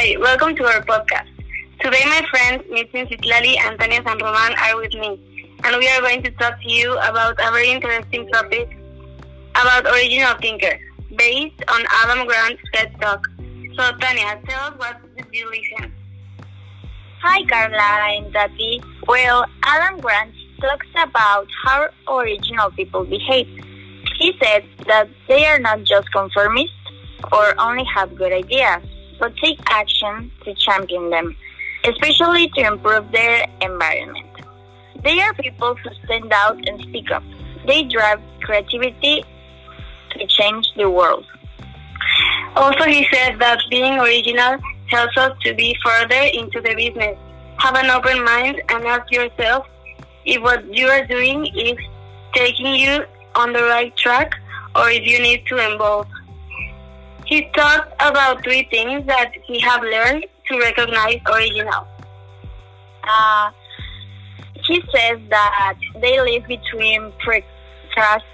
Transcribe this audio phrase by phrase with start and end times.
[0.00, 1.28] Hi, welcome to our podcast.
[1.78, 5.20] Today, my friends Mitzi Citlali and Tania San Roman are with me,
[5.62, 8.78] and we are going to talk to you about a very interesting topic
[9.50, 10.80] about original thinker,
[11.16, 13.26] based on Adam Grant's TED Talk.
[13.76, 15.92] So, Tania, tell us what did you listen?
[17.20, 18.82] Hi, Carla and Tati.
[19.06, 20.32] Well, Adam Grant
[20.62, 23.48] talks about how original people behave.
[24.18, 26.72] He said that they are not just conformists
[27.30, 28.82] or only have good ideas,
[29.20, 31.36] but take action to champion them,
[31.84, 34.26] especially to improve their environment.
[35.04, 37.22] They are people who stand out and speak up.
[37.66, 39.24] They drive creativity
[40.10, 41.24] to change the world.
[42.56, 47.16] Also, he said that being original helps us to be further into the business.
[47.58, 49.66] Have an open mind and ask yourself
[50.24, 51.76] if what you are doing is
[52.34, 54.34] taking you on the right track
[54.74, 56.06] or if you need to evolve.
[57.30, 61.86] He talked about three things that he have learned to recognize original.
[63.04, 63.52] Uh,
[64.64, 68.24] he says that they live between precrastinators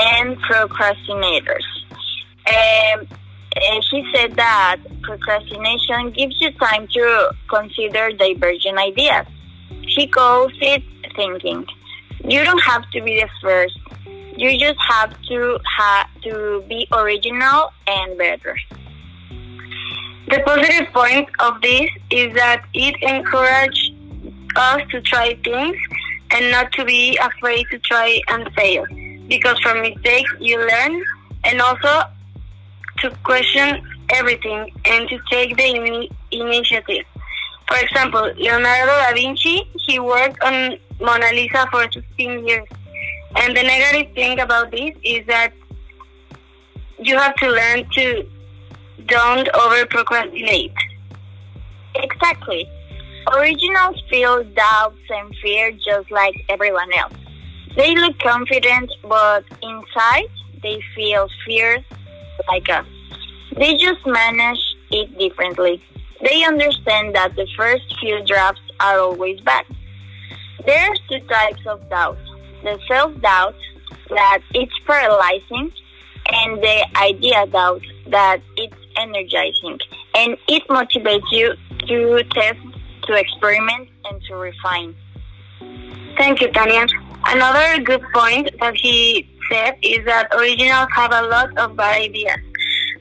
[0.00, 1.64] and procrastinators.
[2.48, 3.06] Um,
[3.92, 9.26] he said that procrastination gives you time to consider divergent ideas.
[9.86, 10.82] He calls it
[11.14, 11.64] thinking.
[12.24, 13.78] You don't have to be the first.
[14.36, 18.56] You just have to have to be original and better.
[20.28, 23.90] The positive point of this is that it encourages
[24.56, 25.76] us to try things
[26.30, 28.86] and not to be afraid to try and fail.
[29.28, 31.02] Because from mistakes you learn
[31.44, 32.02] and also
[32.98, 37.04] to question everything and to take the in- initiative.
[37.68, 42.68] For example, Leonardo da Vinci, he worked on Mona Lisa for 16 years.
[43.36, 45.52] And the negative thing about this is that
[46.98, 48.28] you have to learn to
[49.06, 50.72] don't over procrastinate.
[51.94, 52.68] Exactly.
[53.32, 57.14] Originals feel doubts and fear just like everyone else.
[57.76, 60.28] They look confident, but inside
[60.62, 61.84] they feel fear
[62.48, 62.86] like us.
[63.56, 64.60] They just manage
[64.90, 65.82] it differently.
[66.22, 69.64] They understand that the first few drafts are always bad.
[70.64, 72.18] There's two types of doubt.
[72.62, 73.56] The self-doubt
[74.10, 75.72] that it's paralyzing
[76.32, 79.78] and the idea doubt that it's energizing
[80.14, 81.54] and it motivates you
[81.88, 82.60] to test,
[83.04, 84.94] to experiment and to refine.
[86.16, 86.86] Thank you, Tania.
[87.26, 92.36] Another good point that he said is that originals have a lot of bad ideas.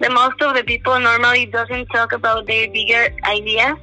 [0.00, 3.76] The most of the people normally doesn't talk about their bigger ideas.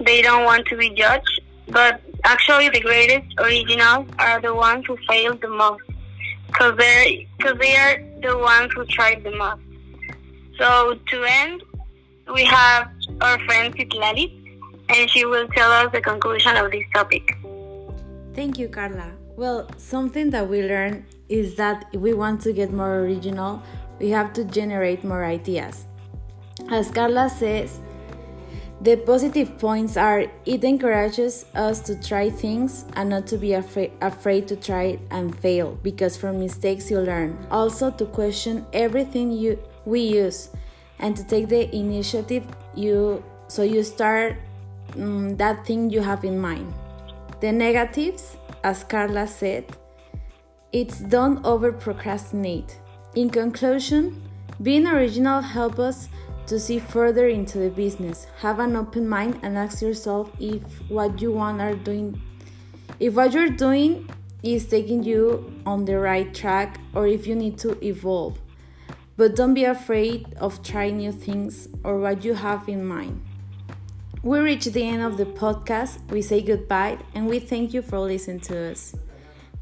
[0.00, 4.96] They don't want to be judged, but actually the greatest originals are the ones who
[5.08, 5.82] fail the most
[6.46, 9.62] because they because they are the ones who tried the most.
[10.58, 11.62] So to end,
[12.34, 12.88] we have
[13.20, 14.58] our friend Citlali,
[14.88, 17.36] and she will tell us the conclusion of this topic.
[18.34, 19.12] Thank you, Carla.
[19.36, 23.62] Well, something that we learned is that if we want to get more original,
[23.98, 25.86] we have to generate more ideas.
[26.70, 27.80] As Carla says,
[28.80, 33.92] the positive points are it encourages us to try things and not to be afraid,
[34.00, 37.36] afraid to try and fail because from mistakes you learn.
[37.50, 40.48] Also to question everything you we use
[40.98, 44.36] and to take the initiative you so you start
[44.96, 46.72] um, that thing you have in mind.
[47.40, 49.64] The negatives, as Carla said,
[50.72, 52.78] it's don't over procrastinate.
[53.14, 54.22] In conclusion,
[54.62, 56.08] being original helps us
[56.50, 58.26] to see further into the business.
[58.40, 62.20] Have an open mind and ask yourself if what you want are doing
[62.98, 64.10] if what you're doing
[64.42, 68.38] is taking you on the right track or if you need to evolve.
[69.16, 73.24] But don't be afraid of trying new things or what you have in mind.
[74.22, 76.10] We reach the end of the podcast.
[76.10, 78.94] We say goodbye and we thank you for listening to us.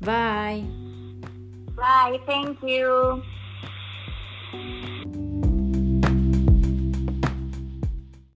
[0.00, 0.64] Bye.
[1.74, 2.20] Bye.
[2.26, 3.22] Thank you.